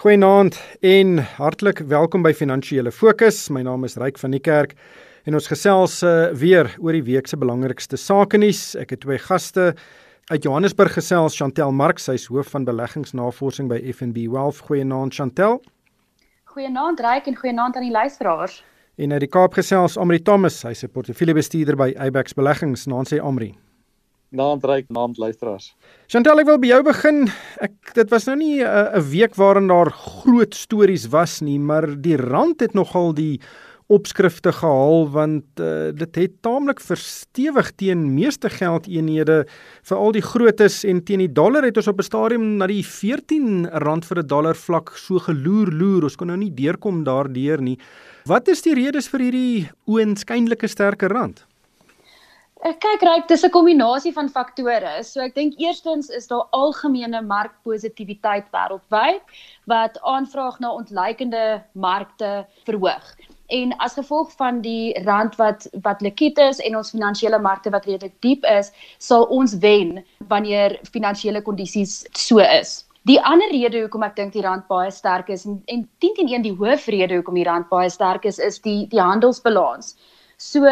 [0.00, 3.50] Goeienaand en hartlik welkom by Finansiële Fokus.
[3.52, 4.72] My naam is Ryk van die Kerk
[5.28, 8.62] en ons gesels uh, weer oor die week se belangrikste sake nuus.
[8.80, 9.74] Ek het twee gaste
[10.32, 14.64] uit Johannesburg gesels, Chantel Marx, sy is hoof van beleggingsnavorsing by FNB Wealth.
[14.70, 15.60] Goeienaand Chantel.
[16.54, 18.62] Goeienaand Ryk en goeienaand aan die luisteraars.
[18.96, 22.88] En uit die Kaap gesels Amri Thomas, hy's 'n portefeuljebestuurder by Abex Beleggings.
[22.88, 23.52] Naam sê Amri.
[24.30, 25.72] Naand ryk, naand luisteraars.
[26.06, 27.24] Chantal, ek wil by jou begin.
[27.58, 32.00] Ek dit was nou nie 'n uh, week waarin daar groot stories was nie, maar
[32.00, 33.40] die rand het nogal die
[33.90, 39.42] opskrifte gehaal want uh, dit het taamlik verstewig teen meeste geldeenhede
[39.82, 43.66] veral die grootes en teen die dollar het ons op 'n stadium na die 14
[43.82, 47.78] rand vir 'n dollar vlak so geloer loer ons kon nou nie deurkom daardeur nie
[48.26, 51.46] wat is die redes vir hierdie oënskynlike sterker rand
[52.60, 55.02] kyk reg, dis 'n kombinasie van faktore.
[55.02, 59.20] So ek dink eerstens is daar algemene markpositiwiteit wêreldwyd
[59.66, 63.16] wat aanvraag na ontleikende markte verhoog.
[63.48, 67.84] En as gevolg van die rand wat wat likwid is en ons finansiële markte wat
[67.84, 72.86] redelik diep is, sal ons wen wanneer finansiële kondisies so is.
[73.08, 76.28] Die ander rede hoekom ek dink die rand baie sterk is en en 10 teen
[76.28, 79.96] 1 die hoofrede hoekom die rand baie sterk is, is die die handelsbalans.
[80.36, 80.68] So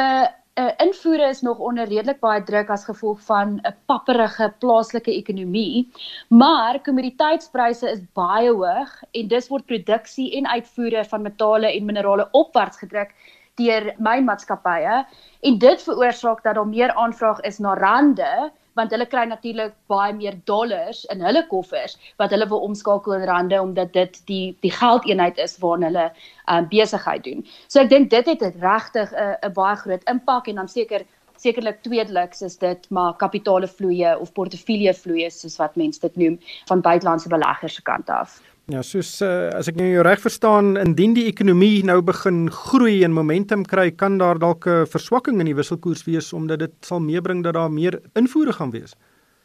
[0.59, 5.89] uh, invoere is nog onder redelik baie druk as gevolg van 'n papperige plaaslike ekonomie,
[6.29, 12.29] maar kommoditeitspryse is baie hoog en dis word produksie en uitvoere van metale en minerale
[12.33, 13.15] opwaarts gedruk
[13.55, 15.05] deur mynmaatskappye
[15.41, 20.15] en dit veroorsaak dat daar meer aanvraag is na rande want hulle kry natuurlik baie
[20.15, 24.73] meer dollars in hulle koffers wat hulle wil omskakel in rande omdat dit die die
[24.81, 26.09] geldeenheid is waarna hulle
[26.53, 27.45] um, besigheid doen.
[27.67, 31.07] So ek dink dit het regtig 'n 'n baie groot impak en dan seker
[31.39, 34.93] sekerlik tweedeliks is dit maar kapitaalvloeye of portefeulje
[35.31, 36.39] soos wat mense dit noem
[36.71, 38.41] van buitelandse beleggers se kant af.
[38.69, 42.99] Ja, soos uh, as ek nou jou reg verstaan, indien die ekonomie nou begin groei
[43.07, 47.01] en momentum kry, kan daar dalk 'n verswakking in die wisselkoers wees omdat dit sal
[47.01, 48.93] meebring dat daar meer invoere gaan wees.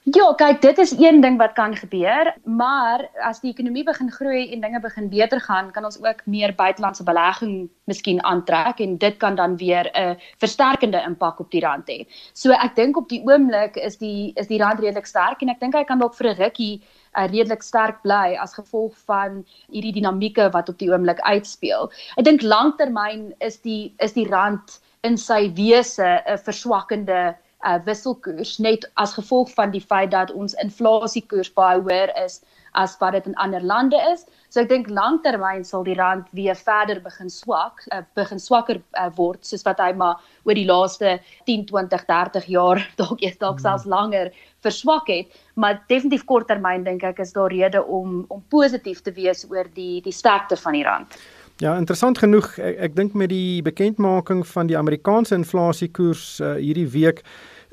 [0.03, 4.49] Ja, kyk, dit is een ding wat kan gebeur, maar as die ekonomie begin groei
[4.51, 9.15] en dinge begin beter gaan, kan ons ook meer buitelandse belegging miskien aantrek en dit
[9.21, 12.05] kan dan weer 'n versterkende impak op die rand hê.
[12.33, 15.59] So ek dink op die oomblik is die is die rand redelik sterk en ek
[15.59, 16.81] dink hy kan dalk vir 'n rukkie
[17.15, 21.91] uh, redelik sterk bly as gevolg van hierdie dinamieke wat op die oomblik uitspeel.
[22.17, 28.57] Ek dink langtermyn is die is die rand in sy wese 'n verswakkende uh, wisselkoers
[28.59, 32.41] net as gevolg van die feit dat ons inflasiekoers baie hoër is
[32.73, 34.25] as wat dit in ander lande is.
[34.49, 39.09] So ek dink langtermyn sal die rand weer verder begin swak, uh, begin swakker uh,
[39.17, 41.19] word soos wat hy maar oor die laaste
[41.49, 43.67] 10, 20, 30 jaar dalk eers dalk hmm.
[43.67, 49.03] selfs langer verswak het, maar definitief korttermyn dink ek is daar rede om om positief
[49.03, 51.17] te wees oor die die sterkte van die rand.
[51.61, 56.89] Ja, interessant genoeg, ek, ek dink met die bekendmaking van die Amerikaanse inflasiekoers uh, hierdie
[56.89, 57.21] week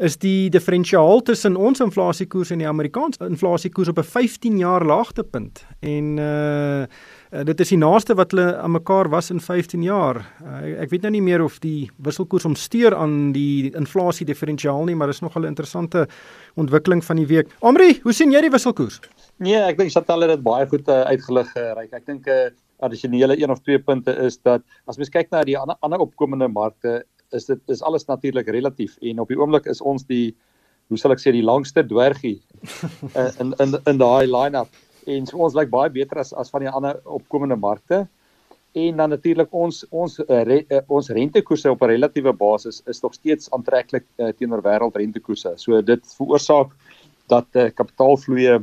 [0.00, 5.64] is die diferensiaal tussen ons inflasiekoers en die Amerikaanse inflasiekoers op 'n 15 jaar laagtepunt.
[5.80, 6.86] En uh
[7.30, 10.16] dit is die naaste wat hulle aan mekaar was in 15 jaar.
[10.42, 14.96] Uh, ek weet nou nie meer of die wisselkoers omsteur aan die inflasie diferensiaal nie,
[14.96, 16.08] maar dis nog 'n interessante
[16.54, 17.48] ontwikkeling van die week.
[17.60, 19.00] Amri, hoe sien jy die wisselkoers?
[19.36, 21.92] Nee, ek dink Chantal het dit baie goed uh, uitgelig uh, reik.
[21.92, 22.50] Ek dink 'n uh,
[22.80, 26.48] addisionele een of twee punte is dat as mens kyk na die ander ander opkomende
[26.48, 27.04] markte
[27.36, 28.96] is dit is alles natuurlik relatief.
[29.00, 30.34] En op die oomblik is ons die
[30.90, 32.40] hoe sal ek sê die langste dwergie
[33.14, 34.70] uh, in in in daai line-up.
[35.10, 38.06] En so ons lyk baie beter as as van die ander opkomende markte.
[38.78, 43.02] En dan natuurlik ons ons uh, re, uh, ons rentekoerse op 'n relatiewe basis is
[43.02, 45.54] nog steeds aantreklik uh, teenoor wêreldrentekoerse.
[45.56, 46.74] So dit veroorsaak
[47.26, 48.60] dat uh, kapitaalvloeye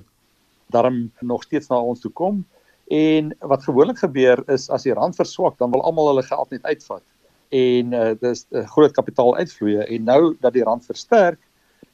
[0.72, 2.46] daarom nog steeds na ons toe kom.
[2.88, 6.64] En wat gewoonlik gebeur is as die rand verswak dan wil almal hulle geld net
[6.64, 7.04] uitvat
[7.50, 11.40] en uh, dis uh, groot kapitaaluitvloeye en nou dat die rand versterk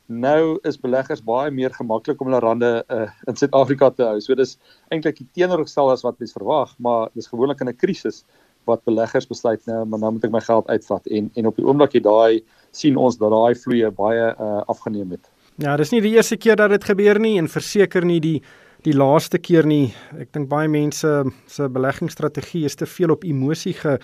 [0.07, 4.19] nou is beleggers baie meer gemaklik om hulle rande uh, in Suid-Afrika te hou.
[4.21, 4.57] So dis
[4.91, 8.23] eintlik die teenoorgestel as wat mens verwag, maar dis gewoonlik in 'n krisis
[8.65, 11.65] wat beleggers besluit nou maar nou moet ek my geld uitvat en en op die
[11.65, 15.29] oomblik het daai sien ons dat daai vloeye baie uh, afgeneem het.
[15.61, 18.41] Ja, dis nie die eerste keer dat dit gebeur nie en verseker nie die
[18.85, 19.93] die laaste keer nie.
[20.19, 21.09] Ek dink baie mense
[21.51, 23.97] se beleggingsstrategie is te veel op emosie ge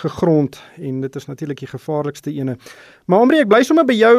[0.00, 2.56] gegrond en dit is natuurlik die gevaarlikste ene.
[3.06, 4.14] Maar Omri, ek bly sommer by jou.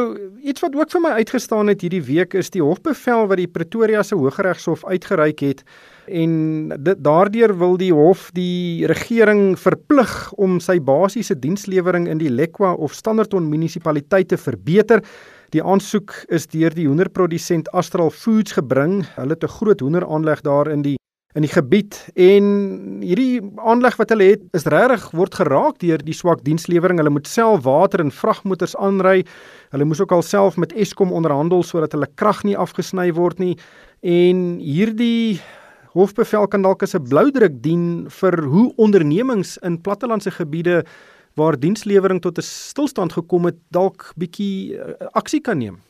[0.46, 4.04] Iets wat ook vir my uitgestaan het hierdie week is die hofbevel wat die Pretoria
[4.06, 5.64] se Hooggeregshof uitgereik het
[6.06, 12.32] en dit daardeur wil die hof die regering verplig om sy basiese dienslewering in die
[12.32, 15.04] Lekwa of Standerton munisipaliteite verbeter.
[15.54, 19.04] Die aansoek is deur die hoenderprodusent Astral Foods gebring.
[19.14, 20.98] Hulle het 'n groot hoenderaanleg daar in die
[21.36, 26.14] in die gebied en hierdie aanleg wat hulle het is regtig word geraak deur die
[26.14, 26.98] swak dienslewering.
[26.98, 29.26] Hulle moet self water en vragmotors aanry.
[29.70, 33.58] Hulle moes ook alself met Eskom onderhandel sodat hulle krag nie afgesny word nie.
[34.02, 35.40] En hierdie
[35.94, 40.84] hofbevel kan dalk as 'n bloudruk dien vir hoe ondernemings in plattelandse gebiede
[41.36, 45.82] waar dienslewering tot 'n stilstand gekom het dalk bietjie uh, aksie kan neem.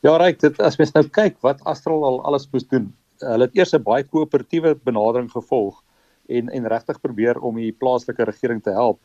[0.00, 2.90] Ja, reg, dit as mens nou kyk wat Astral al alles moes doen.
[3.18, 5.82] Hulle het eers 'n baie koöperatiewe benadering gevolg
[6.28, 9.00] en en regtig probeer om die plaaslike regering te help.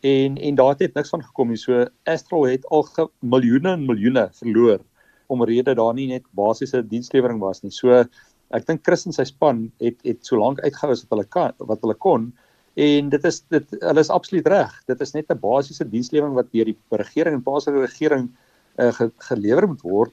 [0.00, 1.56] En en daar het niks van gekom nie.
[1.56, 2.88] So Astral het al
[3.20, 4.80] miljoene en miljoene verloor
[5.26, 7.70] omrede daar nie net basiese dienslewering was nie.
[7.70, 8.04] So
[8.50, 11.52] ek dink Chris en sy span het het so lank uitgehou as wat hulle kan
[11.58, 12.32] wat hulle kon
[12.74, 14.72] en dit is dit hulle is absoluut reg.
[14.86, 18.30] Dit is net 'n basiese dienslewering wat deur die regering en plaaslike regering
[18.78, 20.12] uh, ge, gelewer moet word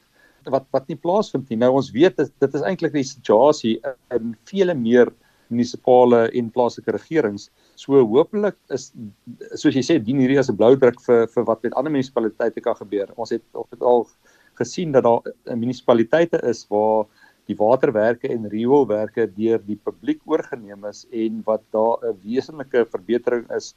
[0.50, 1.58] wat wat nie plaasvind nie.
[1.58, 3.80] Nou ons weet dit, dit is eintlik die situasie
[4.16, 5.12] in vele meer
[5.50, 7.50] munisipale en plaaslike regerings.
[7.76, 8.92] So hopelik is
[9.56, 12.62] soos jy sê dien hierdie as 'n blou druk vir vir wat met ander munisipaliteite
[12.62, 13.10] kan gebeur.
[13.18, 14.08] Ons het ons het al
[14.60, 15.22] gesien dat daar
[15.56, 17.06] munisipaliteite is waar
[17.50, 23.50] die waterwerke en rioolwerke deur die publiek oorgeneem is en wat daar 'n wesenlike verbetering
[23.58, 23.74] is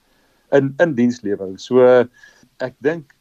[0.52, 1.58] in in dienslewering.
[1.58, 1.80] So
[2.60, 3.14] ek dink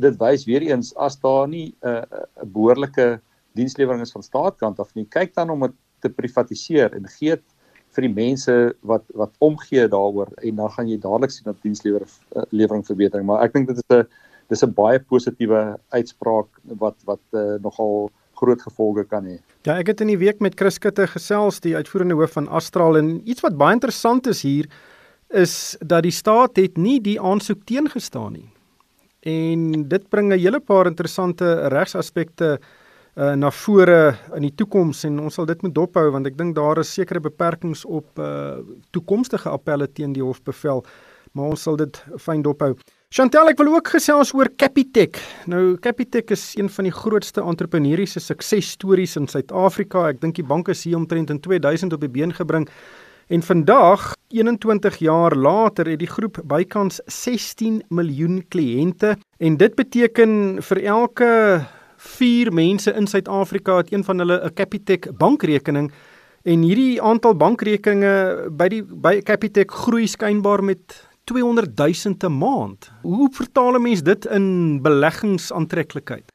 [0.00, 2.04] dit wys weer eens as daar nie 'n uh,
[2.42, 3.20] 'n behoorlike
[3.54, 7.36] dienslewering is van staatkant af nie, kyk dan om dit te privatiseer en gee
[7.94, 12.82] vir die mense wat wat omgee daaroor en dan gaan jy dadelik sien dat dienslewering
[12.82, 14.06] uh, verbetering, maar ek dink dit is 'n
[14.50, 16.48] dis 'n baie positiewe uitspraak
[16.82, 18.10] wat wat uh, nogal
[18.44, 19.38] groot gevolge kan hê.
[19.66, 23.00] Ja, ek het in die week met Chris Kutte gesels, die uitvoerende hoof van Astral
[23.00, 24.68] en iets wat baie interessant is hier
[25.34, 28.48] is dat die staat het nie die aansoek teengestaan nie.
[29.24, 32.58] En dit bring 'n hele paar interessante regsaspekte
[33.16, 36.54] uh, na vore in die toekoms en ons sal dit moet dophou want ek dink
[36.54, 38.58] daar is sekere beperkings op uh,
[38.90, 40.84] toekomstige appelle teen die hofbevel,
[41.32, 42.74] maar ons sal dit fyn dophou.
[43.14, 45.20] Chantel, ek wil ook gesels oor Capitec.
[45.46, 50.08] Nou Capitec is een van die grootste entrepreneursiese suksesstories in Suid-Afrika.
[50.10, 52.66] Ek dink die bank is hier omtrent in 2000 op die been gebring.
[53.30, 60.58] En vandag, 21 jaar later, het die groep bykans 16 miljoen kliënte en dit beteken
[60.72, 61.30] vir elke
[62.18, 65.92] 4 mense in Suid-Afrika het een van hulle 'n Capitec bankrekening
[66.42, 72.92] en hierdie aantal bankrekeninge by die by Capitec groei skynbaar met 200 000 'n maand.
[73.02, 76.33] Hoe vertaal 'n mens dit in beleggingsaantreklikheid?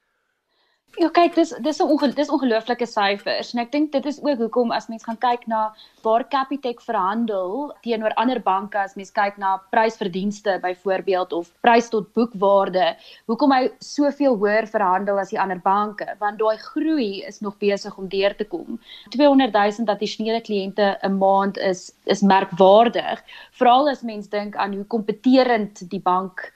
[0.98, 4.40] Ja, kyk, dis dis 'n onge, dis ongelooflike syfers en ek dink dit is ook
[4.42, 5.60] hoekom as mens gaan kyk na
[6.02, 12.10] waar Capitec verhandel teenoor ander banke as mens kyk na prysverdienste byvoorbeeld of prys tot
[12.18, 12.98] boekwaarde,
[13.30, 17.98] hoekom hy soveel hoër verhandel as die ander banke, want daai groei is nog besig
[17.98, 18.80] om deur te kom.
[19.14, 23.22] 200 000 addisionele kliënte 'n maand is is merkwaardig,
[23.62, 26.50] veral as mens dink aan hoe kompeterend die bank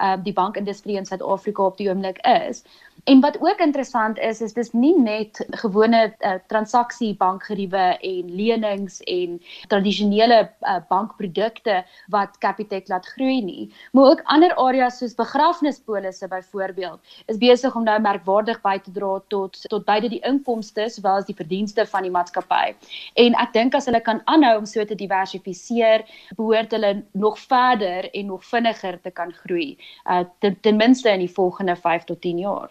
[0.00, 2.62] uh, die bankindustrie in Suid-Afrika op die oomblik is.
[3.04, 9.40] En wat ook interessant is is dis nie net gewone uh, transaksiebankgeriewe en lenings en
[9.68, 11.80] tradisionele uh, bankprodukte
[12.14, 17.82] wat Capitec laat groei nie, maar ook ander areas soos begrafnispolisse byvoorbeeld is besig om
[17.82, 22.06] nou merkwaardig by te dra tot tot beide die inkomste sowel as die verdienste van
[22.06, 22.70] die maatskappy.
[23.18, 26.06] En ek dink as hulle kan aanhou om so te diversifiseer,
[26.38, 29.74] behoort hulle nog verder en nog vinniger te kan groei,
[30.06, 32.70] uh, ten, ten minste in die volgende 5 tot 10 jaar.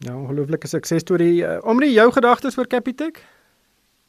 [0.00, 1.42] Ja, ongelooflike suksesstorie.
[1.44, 3.18] Uh, Omri, jou gedagtes oor Capitec?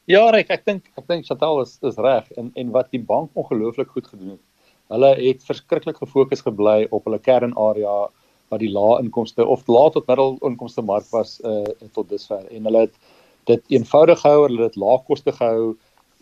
[0.08, 3.36] Ja, reg, ek dink ek dink Chantal is is reg en en wat die bank
[3.36, 4.70] ongelooflik goed gedoen het.
[4.94, 10.08] Hulle het verskriklik gefokus gebly op hulle kernarea wat die lae inkomste of lae tot
[10.08, 12.96] middel inkomste mark was uh tot dusver en hulle het
[13.52, 15.74] dit eenvoudig gehou, hulle het lae koste gehou.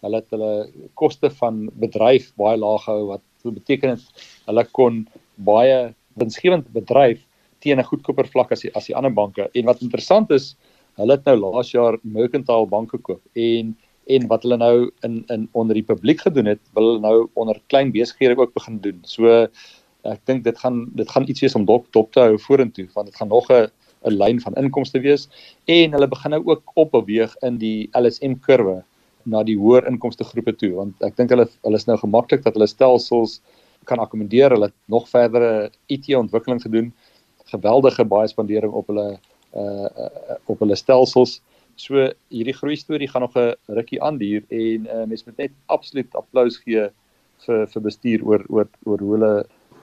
[0.03, 0.53] Hulle het hulle
[0.99, 5.05] koste van bedryf baie laag gehou wat beteken het hulle kon
[5.39, 7.23] baie winsgewend bedryf
[7.61, 9.49] teen 'n goedkoper vlak as die, as die ander banke.
[9.55, 10.57] En wat interessant is,
[10.97, 13.77] hulle het nou laas jaar Mercantile Bank gekoop en
[14.11, 17.61] en wat hulle nou in in onder die publiek gedoen het, wil hulle nou onder
[17.69, 18.99] klein besighede ook begin doen.
[19.05, 19.47] So
[20.09, 23.11] ek dink dit gaan dit gaan iets wees om dop dop te hou vorentoe want
[23.11, 23.69] dit gaan nog 'n
[24.05, 25.29] 'n lyn van inkomste wees
[25.67, 28.83] en hulle begin nou ook opbeweeg in die LSM kurwe
[29.25, 32.55] na die hoër inkomste groepe toe want ek dink hulle hulle is nou gemaklik dat
[32.55, 33.41] hulle stelsels
[33.85, 36.93] kan akkommodeer hulle het nog verdere IT ontwikkeling gedoen
[37.53, 39.09] geweldige baie spandering op hulle
[39.55, 41.41] uh, uh op hulle stelsels.
[41.81, 46.15] So hierdie groei storie gaan nog 'n rukkie aanduur en uh, mens moet net absoluut
[46.15, 46.89] applous gee
[47.47, 49.35] vir vir bestuur oor oor oor hoe hulle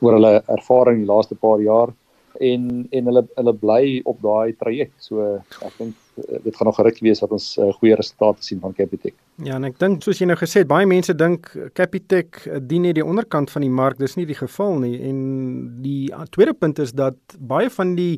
[0.02, 1.94] oor hulle ervaring die laaste paar jaar.
[2.40, 4.96] En en hulle hulle bly op daai traject.
[5.04, 8.60] So ek dink uh, dit gaan nog geruk wees dat ons uh, goeie resultate sien
[8.64, 9.16] van Capitec.
[9.44, 12.98] Ja, en ek dink soos jy nou gesê het, baie mense dink Capitec dien net
[13.00, 14.00] die onderkant van die mark.
[14.02, 14.98] Dis nie die geval nie.
[15.10, 15.22] En
[15.84, 18.18] die tweede punt is dat baie van die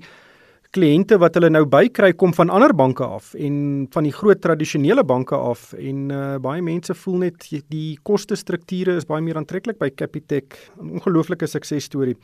[0.76, 5.02] kliënte wat hulle nou bykry kom van ander banke af en van die groot tradisionele
[5.08, 9.80] banke af en uh, baie mense voel net die koste strukture is baie meer aantreklik
[9.82, 12.16] by Capitec 'n ongelooflike suksesstorie.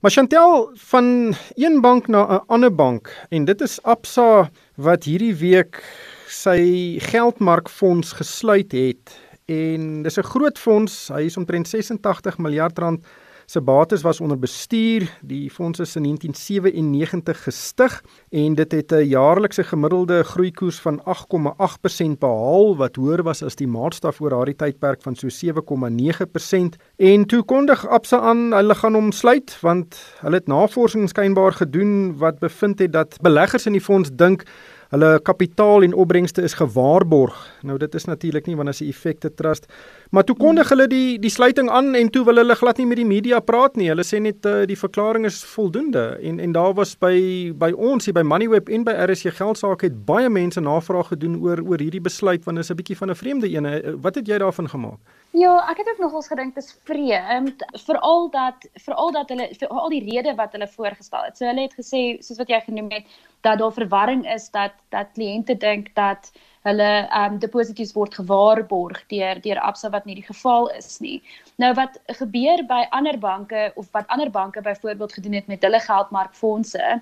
[0.00, 5.34] Maar Chantel van een bank na 'n ander bank en dit is Absa wat hierdie
[5.34, 5.84] week
[6.28, 9.20] sy geldmarkfonds gesluit het.
[9.44, 13.06] En dis 'n groot fonds, hy is omtrent 86 miljard rand
[13.46, 15.18] se bates was onder bestuur.
[15.22, 22.18] Die fonds is in 1997 gestig en dit het 'n jaarlikse gemiddelde groeikoers van 8,8%
[22.18, 26.76] behaal wat hoër was as die maatstaf oor daardie tydperk van so 7,9%.
[26.96, 32.16] En toe kondig Absa aan hulle gaan hom sluit want hulle het navorsing skynbaar gedoen
[32.16, 34.42] wat bevind het dat beleggers in die fonds dink
[34.86, 37.34] Hulle kapitaal en opbrengste is gewaarborg.
[37.66, 39.66] Nou dit is natuurlik nie wanneer 'n effekte trust,
[40.10, 42.96] maar toe kondig hulle die die sluiting aan en toe wil hulle glad nie met
[42.96, 43.88] die media praat nie.
[43.88, 48.04] Hulle sê net uh, die verklaring is voldoende en en daar was by by ons
[48.04, 52.00] hier by Moneyweb en by RSC geldsaake het baie mense navraag gedoen oor oor hierdie
[52.00, 53.66] besluit want dit is 'n bietjie van 'n vreemde een.
[53.66, 54.98] Eh, wat het jy daarvan gemaak?
[55.36, 59.68] Ja, ek het ook nogals gedink dit is vreemd, veral dat veral dat hulle vir
[59.68, 61.36] al die redes wat hulle voorgestel het.
[61.36, 63.04] So hulle het gesê soos wat jy genoem het,
[63.46, 66.30] dat daar verwarring is dat dat kliënte dink dat
[66.66, 71.20] hulle ehm um, deposito's word gewaarborg deur deur Absa wat nie die geval is nie.
[71.62, 75.80] Nou wat gebeur by ander banke of wat ander banke byvoorbeeld gedoen het met hulle
[75.84, 76.98] geldmarkfondse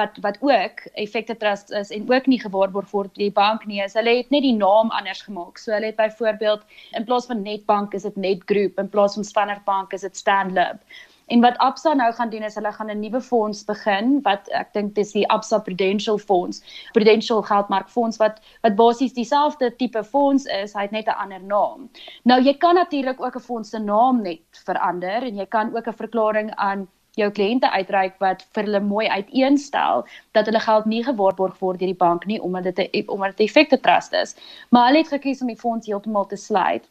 [0.00, 3.82] wat wat ook effekte trust is en ook nie gewaarborg word deur die bank nie,
[3.82, 5.58] is hulle het net die naam anders gemaak.
[5.58, 6.62] So hulle het byvoorbeeld
[6.94, 10.78] in plaas van Netbank is dit Netgroup, in plaas van Standard Bank is dit Stanlib.
[11.28, 14.72] En wat Absa nou gaan doen is hulle gaan 'n nuwe fonds begin wat ek
[14.72, 16.62] dink dis die Absa Prudential Fonds.
[16.92, 21.90] Prudential Geldmarkfonds wat wat basies dieselfde tipe fonds is, hy het net 'n ander naam.
[22.24, 25.86] Nou jy kan natuurlik ook 'n fonds se naam net verander en jy kan ook
[25.86, 31.04] 'n verklaring aan jou kliënte uitreik wat vir hulle mooi uiteenstel dat hulle geld nie
[31.04, 34.36] gewaarborg word deur die bank nie omdat dit omdat dit 'n effekte trust is.
[34.70, 36.88] Maar hulle het gekies om die fonds heeltemal te sluit.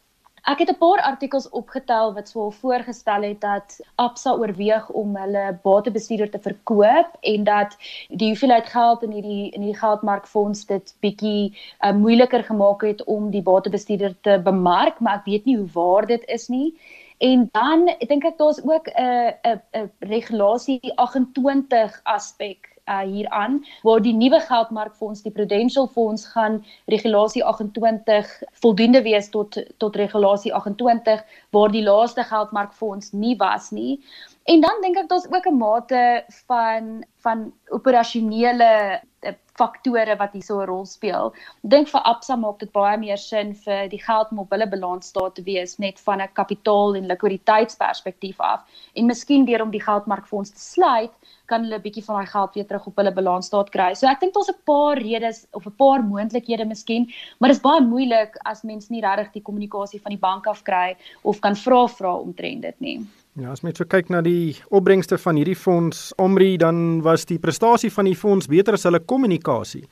[0.48, 5.60] Ek het 'n paar artikels opgetel wat sou voorgestel het dat Absa oorweeg om hulle
[5.64, 7.76] batebestuurder te verkoop en dat
[8.08, 13.30] die hoeveelheid geld in hierdie in hierdie geldmarkfonds dit bietjie uh, moeiliker gemaak het om
[13.32, 16.74] die batebestuurder te bemark, maar ek weet nie hoe waar dit is nie.
[17.18, 24.02] En dan dink ek daar's ook 'n 'n 'n regulasie 28 aspek uh, hieraan waar
[24.02, 31.24] die nuwe geldmarkfonds die Prudential Fonds gaan regulasie 28 voldoende wees tot tot regulasie 28
[31.50, 34.00] waar die laaste geldmarkfonds nie was nie.
[34.48, 37.40] En dan dink ek daar's ook 'n mate van van
[37.78, 41.34] operasionele eh, faktore wat hier so 'n rol speel.
[41.62, 45.36] Dink vir Absa maak dit baie meer sin vir die geld om op hulle balansstaat
[45.36, 48.62] te wees net van 'n kapitaal en likwiditeitsperspektief af.
[48.96, 51.12] En miskien deur om die geldmarkfonds te sluit,
[51.46, 53.94] kan hulle 'n bietjie van daai geld weer terug op hulle balansstaat kry.
[53.94, 57.68] So ek dink daar's 'n paar redes of 'n paar moontlikhede miskien, maar dit is
[57.70, 61.56] baie moeilik as mens nie regtig die kommunikasie van die bank af kry of kan
[61.56, 63.08] vra vra omtrent dit nie.
[63.38, 67.38] Ja, as mens so kyk na die opbrengste van hierdie fonds Omri, dan was die
[67.38, 69.84] prestasie van die fonds beter as hulle kommunikasie.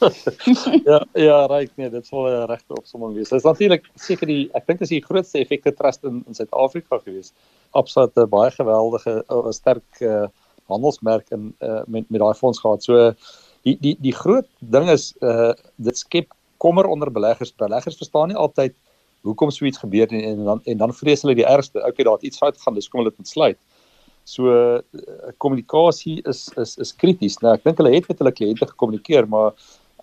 [0.88, 3.28] ja, ja, reg nee, dit sou 'n regte opsomming wees.
[3.28, 7.02] Dit is natuurlik seker die ek dink is die grootste effekte trust in in Suid-Afrika
[7.04, 7.34] gewees.
[7.76, 10.26] Absoluut 'n baie geweldige 'n sterk uh,
[10.72, 12.82] handelsmerk in uh, met met daai fonds gehad.
[12.82, 13.12] So
[13.68, 17.52] die die die groot ding is uh dit skep kommer onder beleggers.
[17.52, 18.72] Beleggers verstaan nie altyd
[19.26, 21.82] hoekom so iets gebeur nie en dan en dan vrees hulle die ergste.
[21.84, 23.58] Okay, daar het iets fout gegaan, dis kom hulle dit ontsluit.
[24.24, 24.80] So uh,
[25.42, 27.38] kommunikasie is is is krities.
[27.44, 29.52] Nou ek dink hulle het met hulle kliënte gekommunikeer, maar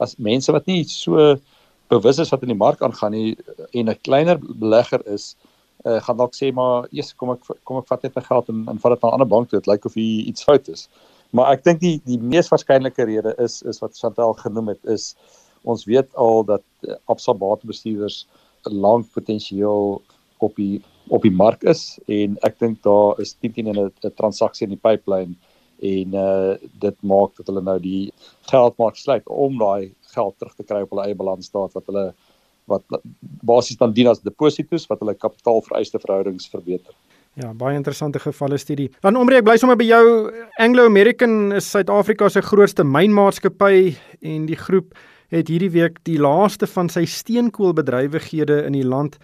[0.04, 1.36] as mense wat nie so
[1.90, 3.38] bewus is wat in die mark aangaan nie
[3.72, 5.36] en 'n kleiner belegger is,
[5.86, 8.66] uh, gaan dalk sê maar, "Jesus, kom ek kom ek vat net my geld en
[8.68, 9.60] en vat dit na 'n ander bank toe.
[9.60, 10.90] Dit lyk of hier iets fout is."
[11.32, 15.16] Maar ek dink die die mees waarskynlike rede is is wat Chantal genoem het is
[15.64, 18.28] ons weet al dat uh, Absa batebestuurders
[18.64, 20.02] lank potensieel
[20.38, 24.68] op die op die mark is en ek dink daar is 10 teen 'n transaksie
[24.68, 25.36] in die pipeline
[25.80, 28.12] en uh dit maak dat hulle nou die
[28.52, 32.14] geldmark sluit om daai geld terug te kry op hulle eie balansstaat wat hulle
[32.68, 32.84] wat
[33.48, 36.94] basies dan dien as deposito's wat hulle kapitaalvereiste verhoudings verbeter.
[37.38, 38.90] Ja, baie interessante gevalle studie.
[39.02, 44.58] Dan omreek bly sommer by jou Anglo American is Suid-Afrika se grootste mynmaatskappy en die
[44.58, 44.98] groep
[45.34, 49.18] het hierdie week die laaste van sy steenkoolbedrywighede in die land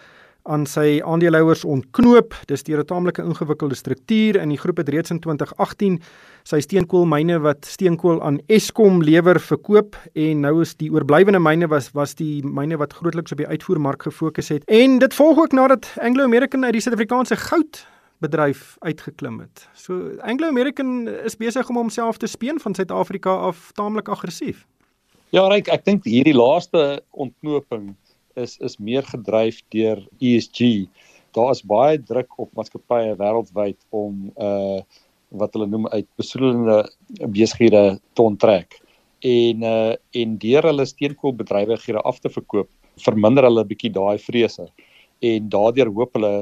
[0.44, 2.34] aan sy aandeelhouers ontknoop.
[2.46, 6.00] Dis deur 'n taamlike ingewikkelde struktuur in die groep het reeds in 2018
[6.44, 11.90] sy steenkoolmyne wat steenkool aan Eskom lewer verkoop en nou is die oorblywende myne was
[11.94, 14.64] was die myne wat grootliks op die uitvoermark gefokus het.
[14.64, 17.86] En dit volg ook nadat Anglo American uit die Suid-Afrikaanse goud
[18.18, 19.68] bedryf uitgeklim het.
[19.74, 24.66] So Anglo American is besig om homself te speen van Suid-Afrika af taamlik aggressief.
[25.32, 27.94] Ja, Ryk, ek dink hierdie laaste ontknoping
[28.36, 30.86] is is meer gedryf deur ESG.
[31.34, 34.82] Daar is baie druk op maatskappye wêreldwyd om uh
[35.34, 36.76] wat hulle noem uit besoedelende
[37.34, 38.76] besighede te onttrek.
[39.26, 42.70] En uh en deur hulle steenkoolbedrywighede af te verkoop,
[43.06, 44.68] verminder hulle 'n bietjie daai vrese.
[45.22, 46.34] En daardeur hoop hulle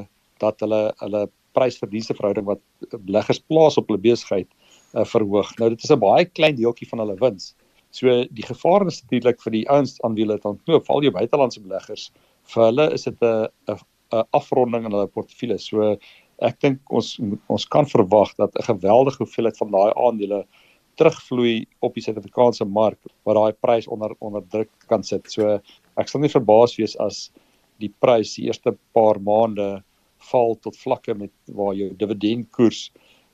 [0.43, 2.61] dat hulle hulle prys-verdienste verhouding wat
[3.07, 4.49] beleggers plaas op hulle besigheid
[4.95, 5.57] uh, verhoog.
[5.59, 7.55] Nou dit is 'n baie klein deeltjie van hulle wins.
[7.93, 11.61] So die gevaar is natuurlik vir die ouens aan wie dit ontknoop, val jou buitelandse
[11.61, 12.11] beleggers.
[12.53, 13.49] Vir hulle is dit 'n
[14.13, 15.59] 'n afronding in hulle portefeulje.
[15.59, 15.97] So
[16.43, 17.19] ek dink ons
[17.49, 20.45] ons kan verwag dat 'n geweldige hoeveelheid van daai aandele
[20.97, 25.31] terugvloei op die Suid-Afrikaanse mark waar daai prys onder onder druk kan sit.
[25.31, 25.61] So
[25.97, 27.31] ek sal nie verbaas wees as
[27.81, 29.83] die prys die eerste paar maande
[30.31, 32.91] val tot vlakke met waar jou dividendkoers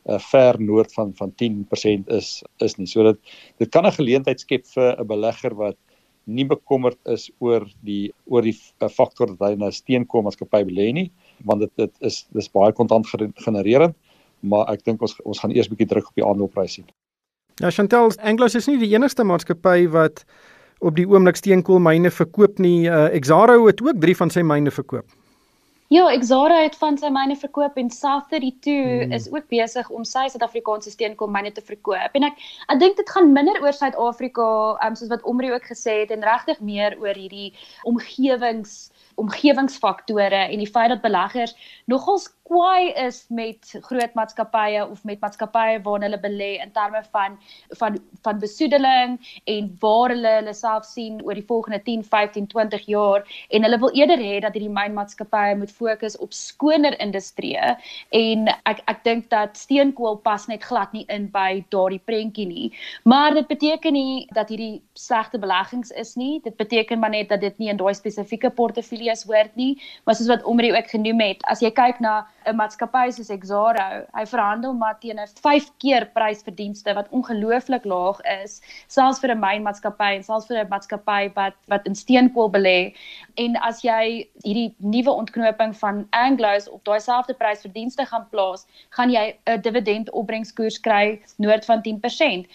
[0.07, 2.87] uh, ver noord van van 10% is is nie.
[2.87, 3.19] So dit
[3.59, 5.77] dit kan 'n geleentheid skep vir 'n belegger wat
[6.25, 8.57] nie bekommerd is oor die oor die
[8.91, 11.11] faktor dat hy 'n steenkoolmaatskappy belê nie,
[11.45, 13.95] want dit dit is dis baie kontant genererend,
[14.41, 16.87] maar ek dink ons ons gaan eers bietjie druk op die aandelepryse sien.
[17.59, 20.25] Ja, Chantel, Anglos is nie die enigste maatskappy wat
[20.79, 22.87] op die oomblik steenkoolmyne verkoop nie.
[22.87, 25.07] Uh, Exaro het ook 3 van sy myne verkoop.
[25.89, 29.13] Ja, Exara het van sy myne verkoop en South32 hmm.
[29.17, 32.19] is ook besig om sy Suid-Afrikaanse steenkoolmyne te verkoop.
[32.19, 34.49] En ek ek dink dit gaan minder oor Suid-Afrika,
[34.85, 37.55] um, soos wat Omri ook gesê het en regtig meer oor hierdie
[37.89, 41.55] omgewings omgewingsfaktore en die feit dat beleggers
[41.91, 47.37] nogals kwaai is met groot maatskappye of met maatskappye waarin hulle belê in terme van
[47.81, 52.87] van van besoedeling en waar hulle hulle self sien oor die volgende 10, 15, 20
[52.95, 57.75] jaar en hulle wil eerder hê dat hierdie mynmaatskappye moet fokus op skoner industrieë
[58.23, 62.69] en ek ek dink dat steenkool pas net glad nie in by daardie prentjie nie.
[63.05, 66.41] Maar dit beteken nie dat hierdie slegte beleggings is nie.
[66.45, 68.51] Dit beteken maar net dat dit nie in daai spesifieke
[69.09, 72.57] portefeuilles hoort nie, maar soos wat Omri ook genoem het, as jy kyk na 'n
[72.57, 78.61] maatskappy soos Exaro, hy verhandel maar teen 'n 5 keer prysverdienste wat ongelooflik laag is,
[78.89, 82.95] selfs vir 'n mynmaatskappy en selfs vir 'n maatskappy wat wat in steenkool belê.
[83.37, 89.11] En as jy hierdie nuwe ontknoping van Anglo's op daai selfde prysverdienste gaan plaas, gaan
[89.11, 92.47] jy 'n dividendopbrengskoers kry noord van 10%.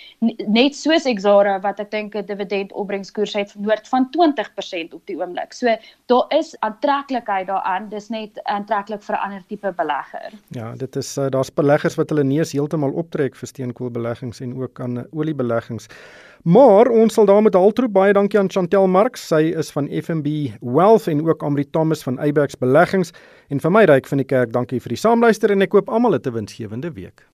[0.48, 5.54] Net soos Exaro wat ek dink 'n dividendopbrengskoers het noord van 20% op die oomblik.
[5.54, 5.76] So
[6.08, 7.90] daar is aantreklikheid daaraan.
[7.90, 10.38] Dis net aantreklik vir ander tipe belegger.
[10.56, 14.80] Ja, dit is uh, daar's beleggers wat hulle neus heeltemal optrek vir steenkoolbeleggings en ook
[14.84, 15.90] aan uh, oliebeleggings.
[16.44, 19.28] Maar ons sal daarmee haltroep baie dankie aan Chantel Marx.
[19.32, 23.14] Sy is van FNB Wealth en ook Amri Thomas van Eyebax Beleggings
[23.48, 24.52] en vir my ryk van die kerk.
[24.56, 27.33] Dankie vir die saamluister en ek hoop almal 'n winsgewende week.